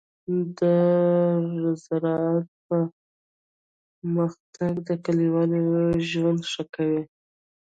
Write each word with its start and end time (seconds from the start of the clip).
د 0.57 0.59
زراعت 1.83 2.47
پرمختګ 2.67 4.73
د 4.87 4.89
کليوالو 5.05 5.61
ژوند 6.09 6.41
ښه 6.51 6.63
کوي. 6.75 7.01